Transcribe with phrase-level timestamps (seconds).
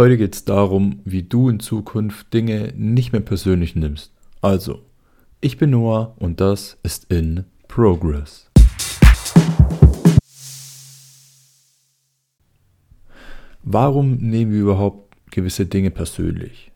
[0.00, 4.14] Heute geht es darum, wie du in Zukunft Dinge nicht mehr persönlich nimmst.
[4.40, 4.80] Also,
[5.42, 8.50] ich bin Noah und das ist in Progress.
[13.62, 16.72] Warum nehmen wir überhaupt gewisse Dinge persönlich?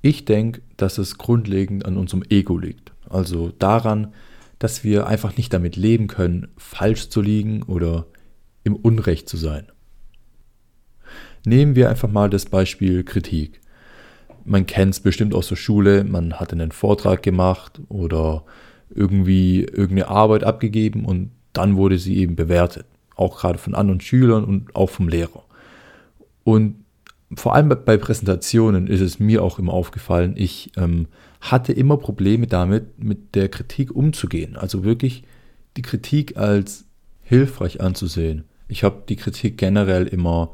[0.00, 2.92] Ich denke, dass es grundlegend an unserem Ego liegt.
[3.10, 4.14] Also daran,
[4.60, 8.06] dass wir einfach nicht damit leben können, falsch zu liegen oder
[8.62, 9.66] im Unrecht zu sein.
[11.46, 13.60] Nehmen wir einfach mal das Beispiel Kritik.
[14.44, 18.42] Man kennt es bestimmt aus der Schule, man hat einen Vortrag gemacht oder
[18.90, 22.84] irgendwie irgendeine Arbeit abgegeben und dann wurde sie eben bewertet.
[23.14, 25.44] Auch gerade von anderen Schülern und auch vom Lehrer.
[26.42, 26.84] Und
[27.32, 31.06] vor allem bei Präsentationen ist es mir auch immer aufgefallen, ich ähm,
[31.40, 34.56] hatte immer Probleme damit, mit der Kritik umzugehen.
[34.56, 35.22] Also wirklich
[35.76, 36.86] die Kritik als
[37.22, 38.46] hilfreich anzusehen.
[38.66, 40.50] Ich habe die Kritik generell immer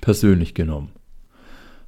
[0.00, 0.90] persönlich genommen.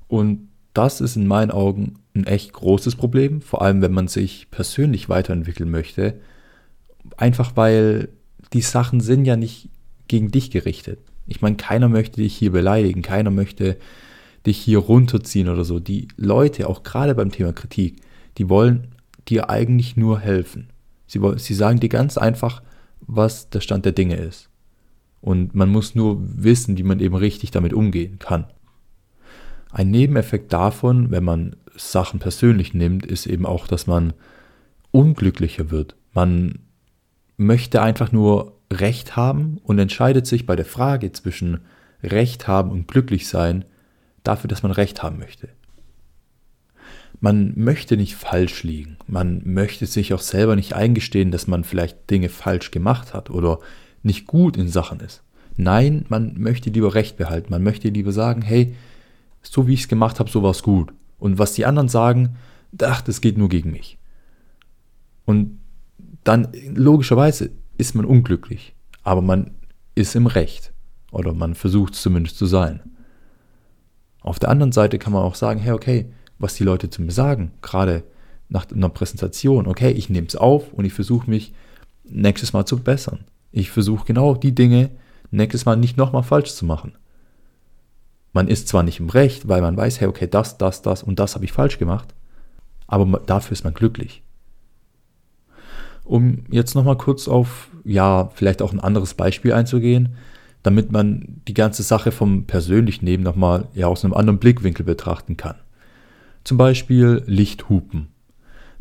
[0.09, 4.51] Und das ist in meinen Augen ein echt großes Problem, vor allem wenn man sich
[4.51, 6.21] persönlich weiterentwickeln möchte.
[7.17, 8.09] Einfach weil
[8.53, 9.69] die Sachen sind ja nicht
[10.09, 11.01] gegen dich gerichtet.
[11.27, 13.77] Ich meine, keiner möchte dich hier beleidigen, keiner möchte
[14.47, 15.79] dich hier runterziehen oder so.
[15.79, 18.01] Die Leute, auch gerade beim Thema Kritik,
[18.39, 18.89] die wollen
[19.29, 20.71] dir eigentlich nur helfen.
[21.07, 22.63] Sie, sie sagen dir ganz einfach,
[23.01, 24.49] was der Stand der Dinge ist.
[25.21, 28.47] Und man muss nur wissen, wie man eben richtig damit umgehen kann.
[29.71, 34.15] Ein Nebeneffekt davon, wenn man Sachen persönlich nimmt, ist eben auch, dass man
[34.91, 35.97] unglücklicher wird.
[36.13, 36.61] Man
[37.37, 41.61] möchte einfach nur Recht haben und entscheidet sich bei der Frage zwischen
[42.03, 43.65] Recht haben und glücklich sein
[44.23, 45.49] dafür, dass man Recht haben möchte.
[47.21, 48.97] Man möchte nicht falsch liegen.
[49.07, 53.59] Man möchte sich auch selber nicht eingestehen, dass man vielleicht Dinge falsch gemacht hat oder
[54.03, 55.23] nicht gut in Sachen ist.
[55.57, 57.51] Nein, man möchte lieber Recht behalten.
[57.51, 58.75] Man möchte lieber sagen, hey,
[59.43, 60.93] so wie ich es gemacht habe, so war es gut.
[61.19, 62.37] Und was die anderen sagen,
[62.81, 63.99] ach, das geht nur gegen mich.
[65.25, 65.59] Und
[66.25, 69.53] dann logischerweise ist man unglücklich, aber man
[69.95, 70.73] ist im Recht
[71.11, 72.81] oder man versucht es zumindest zu sein.
[74.21, 77.13] Auf der anderen Seite kann man auch sagen, hey, okay, was die Leute zu mir
[77.13, 78.05] sagen, gerade
[78.49, 81.53] nach einer Präsentation, okay, ich nehme es auf und ich versuche mich
[82.05, 83.21] nächstes Mal zu bessern.
[83.53, 84.91] Ich versuche genau die Dinge
[85.31, 86.93] nächstes Mal nicht nochmal falsch zu machen.
[88.33, 91.19] Man ist zwar nicht im Recht, weil man weiß, hey, okay, das, das, das und
[91.19, 92.15] das habe ich falsch gemacht,
[92.87, 94.23] aber dafür ist man glücklich
[96.09, 100.15] um jetzt nochmal kurz auf, ja, vielleicht auch ein anderes Beispiel einzugehen,
[100.63, 105.37] damit man die ganze Sache vom persönlichen Leben nochmal ja, aus einem anderen Blickwinkel betrachten
[105.37, 105.57] kann.
[106.45, 108.09] Zum Beispiel Lichthupen.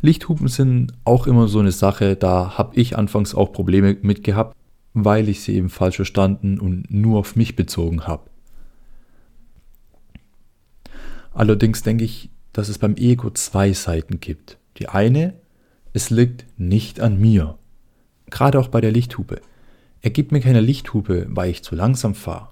[0.00, 4.56] Lichthupen sind auch immer so eine Sache, da habe ich anfangs auch Probleme mit gehabt,
[5.04, 8.30] weil ich sie eben falsch verstanden und nur auf mich bezogen habe.
[11.32, 14.58] Allerdings denke ich, dass es beim Ego zwei Seiten gibt.
[14.78, 15.34] Die eine
[15.92, 17.58] es liegt nicht an mir.
[18.30, 19.40] Gerade auch bei der Lichthupe.
[20.00, 22.50] Er gibt mir keine Lichthupe, weil ich zu langsam fahre.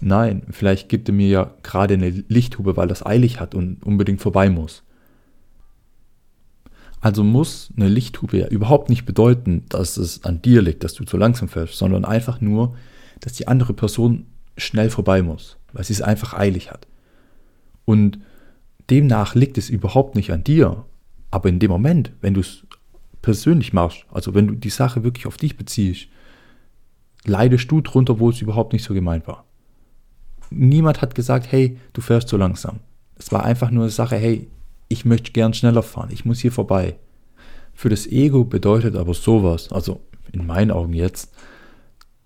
[0.00, 4.20] Nein, vielleicht gibt er mir ja gerade eine Lichthupe, weil das eilig hat und unbedingt
[4.20, 4.84] vorbei muss.
[7.06, 11.04] Also muss eine Lichthupe ja überhaupt nicht bedeuten, dass es an dir liegt, dass du
[11.04, 12.74] zu langsam fährst, sondern einfach nur,
[13.20, 16.88] dass die andere Person schnell vorbei muss, weil sie es einfach eilig hat.
[17.84, 18.18] Und
[18.90, 20.84] demnach liegt es überhaupt nicht an dir,
[21.30, 22.64] aber in dem Moment, wenn du es
[23.22, 26.08] persönlich machst, also wenn du die Sache wirklich auf dich beziehst,
[27.24, 29.44] leidest du drunter, wo es überhaupt nicht so gemeint war.
[30.50, 32.80] Niemand hat gesagt, hey, du fährst zu langsam.
[33.14, 34.48] Es war einfach nur eine Sache, hey,
[34.88, 36.96] ich möchte gern schneller fahren, ich muss hier vorbei.
[37.74, 40.00] Für das Ego bedeutet aber sowas, also
[40.32, 41.32] in meinen Augen jetzt,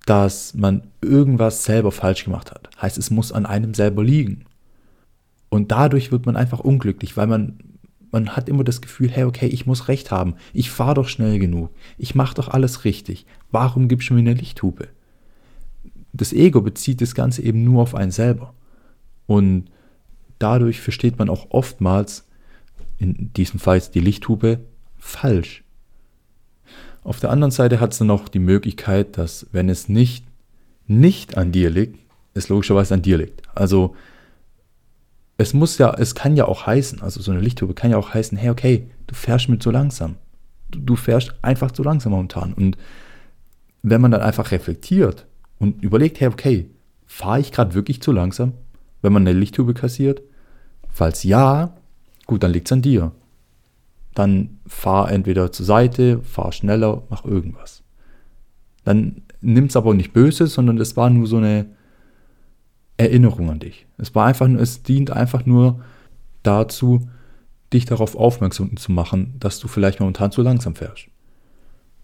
[0.07, 2.71] dass man irgendwas selber falsch gemacht hat.
[2.81, 4.45] Heißt, es muss an einem selber liegen.
[5.49, 7.59] Und dadurch wird man einfach unglücklich, weil man
[8.13, 10.35] man hat immer das Gefühl, hey, okay, ich muss recht haben.
[10.53, 11.71] Ich fahre doch schnell genug.
[11.97, 13.27] Ich mache doch alles richtig.
[13.51, 14.89] Warum gibst du mir eine Lichthupe?
[16.13, 18.55] Das Ego bezieht das Ganze eben nur auf einen selber.
[19.27, 19.67] Und
[20.39, 22.27] dadurch versteht man auch oftmals,
[23.01, 24.61] in diesem Fall die Lichthupe,
[24.99, 25.65] falsch.
[27.03, 30.27] Auf der anderen Seite hat es dann noch die Möglichkeit, dass wenn es nicht,
[30.87, 31.99] nicht an dir liegt,
[32.35, 33.43] es logischerweise an dir liegt.
[33.55, 33.97] Also
[35.39, 38.13] es muss ja, es kann ja auch heißen, also so eine Lichthupe kann ja auch
[38.13, 40.17] heißen, hey, okay, du fährst mit zu langsam.
[40.71, 42.53] Du, du fährst einfach zu langsam momentan.
[42.53, 42.77] Und
[43.83, 45.27] wenn man dann einfach reflektiert
[45.59, 46.71] und überlegt, hey, okay,
[47.07, 48.53] fahre ich gerade wirklich zu langsam,
[49.01, 50.21] wenn man eine Lichthupe kassiert?
[50.91, 51.75] Falls ja,
[52.31, 53.11] gut, dann liegt es an dir.
[54.15, 57.83] Dann fahr entweder zur Seite, fahr schneller, mach irgendwas.
[58.85, 61.67] Dann nimm es aber nicht böse, sondern es war nur so eine
[62.97, 63.87] Erinnerung an dich.
[63.99, 65.81] Es war einfach, es dient einfach nur
[66.45, 67.09] dazu,
[67.73, 71.09] dich darauf aufmerksam zu machen, dass du vielleicht momentan zu langsam fährst.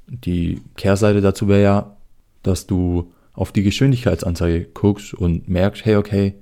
[0.08, 1.96] Die Kehrseite dazu wäre ja,
[2.42, 6.34] dass du auf die Geschwindigkeitsanzeige guckst und merkst, hey, okay,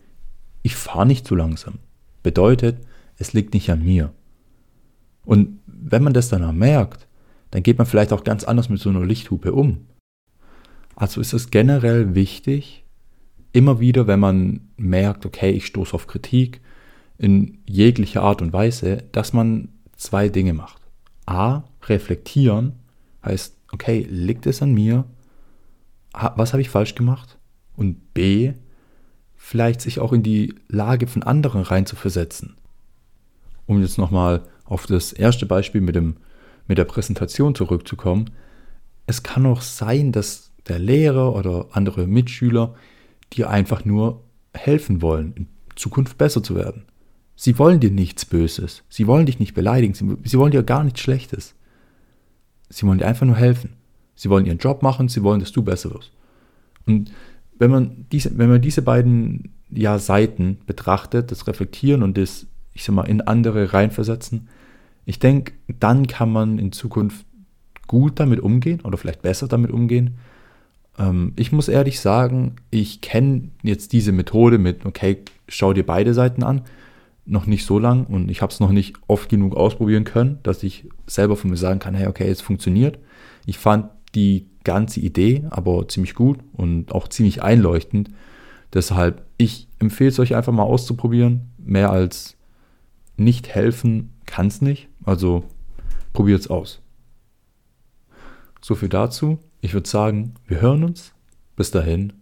[0.63, 1.75] ich fahre nicht zu langsam.
[2.23, 2.79] Bedeutet,
[3.19, 4.13] es liegt nicht an mir.
[5.25, 7.07] Und wenn man das dann merkt,
[7.51, 9.87] dann geht man vielleicht auch ganz anders mit so einer Lichthupe um.
[10.97, 12.85] Also ist es generell wichtig,
[13.53, 16.61] immer wieder, wenn man merkt, okay, ich stoße auf Kritik
[17.19, 20.81] in jeglicher Art und Weise, dass man zwei Dinge macht.
[21.27, 22.73] A, reflektieren,
[23.25, 25.05] heißt, okay, liegt es an mir?
[26.13, 27.39] Was habe ich falsch gemacht?
[27.77, 28.53] Und B,
[29.37, 32.57] vielleicht sich auch in die Lage von anderen reinzuversetzen.
[33.67, 36.17] Um jetzt nochmal auf das erste Beispiel mit, dem,
[36.67, 38.31] mit der Präsentation zurückzukommen.
[39.07, 42.75] Es kann auch sein, dass der Lehrer oder andere Mitschüler
[43.33, 44.23] dir einfach nur
[44.55, 45.47] helfen wollen, in
[45.77, 46.85] Zukunft besser zu werden.
[47.37, 48.85] Sie wollen dir nichts Böses.
[48.89, 49.95] Sie wollen dich nicht beleidigen.
[49.95, 51.55] Sie, sie wollen dir gar nichts Schlechtes.
[52.69, 53.75] Sie wollen dir einfach nur helfen.
[54.15, 55.09] Sie wollen ihren Job machen.
[55.09, 56.13] Sie wollen, dass du besser wirst.
[56.87, 57.11] Und
[57.59, 62.85] wenn man diese, wenn man diese beiden ja, Seiten betrachtet, das Reflektieren und das, ich
[62.85, 64.49] sag mal, in andere reinversetzen,
[65.07, 67.27] ich denke, dann kann man in Zukunft
[67.87, 70.17] gut damit umgehen oder vielleicht besser damit umgehen.
[70.99, 75.19] Ähm, ich muss ehrlich sagen, ich kenne jetzt diese Methode mit, okay,
[75.49, 76.63] schau dir beide Seiten an
[77.27, 80.63] noch nicht so lang und ich habe es noch nicht oft genug ausprobieren können, dass
[80.63, 82.99] ich selber von mir sagen kann, hey, okay, es funktioniert.
[83.47, 88.11] Ich fand die ganze Idee aber ziemlich gut und auch ziemlich einleuchtend.
[88.73, 91.53] Deshalb, ich empfehle es euch einfach mal auszuprobieren.
[91.59, 92.37] Mehr als
[93.17, 94.89] nicht helfen kann es nicht.
[95.05, 95.45] Also
[96.13, 96.81] probiert es aus.
[98.61, 99.39] So viel dazu.
[99.61, 101.13] Ich würde sagen, wir hören uns.
[101.57, 102.13] Bis dahin.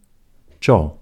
[0.61, 1.02] Ciao.